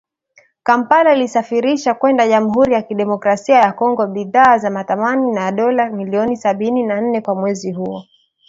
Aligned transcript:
Kampala 0.63 1.13
ilisafirisha 1.15 1.93
kwenda 1.93 2.27
Jamhuri 2.27 2.73
ya 2.73 2.81
Kidemokrasia 2.81 3.59
ya 3.59 3.71
Kongo 3.71 4.07
bidhaa 4.07 4.57
za 4.57 4.83
thamani 4.83 5.35
ya 5.35 5.51
dola 5.51 5.89
milioni 5.89 6.37
sabini 6.37 6.83
na 6.83 7.01
nne 7.01 7.21
kwa 7.21 7.35
mwezi 7.35 7.71
huo 7.71 8.03